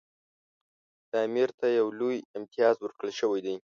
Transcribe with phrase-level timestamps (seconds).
[1.11, 3.55] دا امیر ته یو لوی امتیاز ورکړل شوی دی.